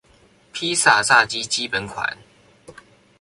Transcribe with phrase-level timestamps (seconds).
[0.51, 2.17] 披薩炸雞基本款